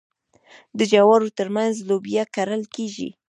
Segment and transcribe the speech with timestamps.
[0.77, 3.09] د جوارو ترمنځ لوبیا کرل کیږي.